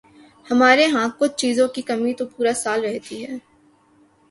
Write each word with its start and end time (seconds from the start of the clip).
ہمارے 0.47 0.85
ہاں 0.85 1.07
کچھ 1.19 1.35
چیزوں 1.37 1.67
کی 1.67 1.81
کمی 1.81 2.13
تو 2.13 2.25
پورا 2.27 2.53
سال 2.55 2.79
رہتی 2.85 3.23
ہے۔ 3.25 3.35